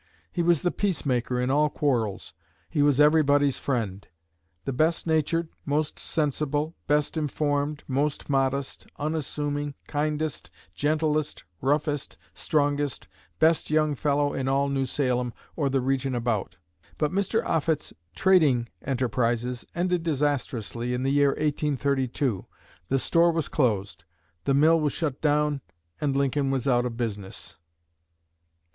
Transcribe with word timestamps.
He 0.31 0.41
was 0.41 0.63
the 0.63 0.71
peacemaker 0.71 1.39
in 1.39 1.51
all 1.51 1.69
quarrels. 1.69 2.33
He 2.71 2.81
was 2.81 2.99
everybody's 2.99 3.59
friend 3.59 4.07
the 4.65 4.73
best 4.73 5.05
natured, 5.05 5.49
most 5.63 5.99
sensible, 5.99 6.73
best 6.87 7.17
informed, 7.17 7.83
most 7.87 8.27
modest, 8.27 8.87
unassuming, 8.97 9.75
kindest, 9.87 10.49
gentlest, 10.73 11.43
roughest, 11.61 12.17
strongest, 12.33 13.07
best 13.37 13.69
young 13.69 13.93
fellow 13.93 14.33
in 14.33 14.47
all 14.47 14.69
New 14.69 14.87
Salem 14.87 15.33
or 15.55 15.69
the 15.69 15.81
region 15.81 16.15
about. 16.15 16.57
But 16.97 17.11
Mr. 17.11 17.45
Offutt's 17.45 17.93
trading 18.15 18.69
enterprises 18.81 19.67
ended 19.75 20.01
disastrously 20.01 20.95
in 20.95 21.03
the 21.03 21.11
year 21.11 21.33
1832. 21.33 22.47
The 22.89 22.97
store 22.97 23.31
was 23.31 23.47
closed, 23.47 24.05
the 24.45 24.55
mill 24.55 24.79
was 24.79 24.93
shut 24.93 25.21
down, 25.21 25.61
and 26.01 26.15
Lincoln 26.15 26.49
was 26.49 26.67
out 26.67 26.87
of 26.87 26.97
business. 26.97 27.57